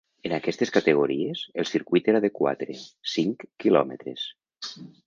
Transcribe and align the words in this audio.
En 0.27 0.33
aquestes 0.35 0.71
categories, 0.77 1.43
el 1.63 1.69
circuit 1.73 2.11
era 2.15 2.23
de 2.27 2.33
quatre, 2.41 2.81
cinc 3.17 3.47
quilòmetres. 3.67 4.31